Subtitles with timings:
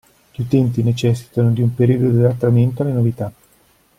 [0.33, 3.31] Gli utenti necessitano di un periodo di adattamento alle novità.